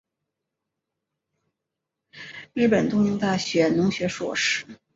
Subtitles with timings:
[2.53, 4.65] 日本东京大学农学硕士。